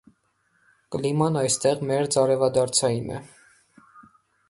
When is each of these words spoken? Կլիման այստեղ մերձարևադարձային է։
Կլիման 0.95 1.37
այստեղ 1.43 1.85
մերձարևադարձային 1.91 3.17
է։ 3.21 3.25